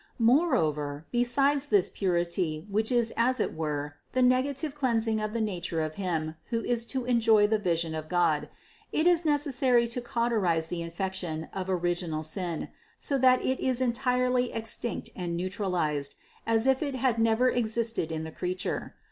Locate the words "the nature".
5.31-5.83